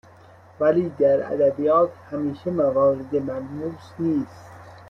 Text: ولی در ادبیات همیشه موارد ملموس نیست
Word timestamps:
ولی 0.59 0.89
در 0.89 1.33
ادبیات 1.33 1.89
همیشه 2.11 2.51
موارد 2.51 3.15
ملموس 3.15 3.81
نیست 3.99 4.43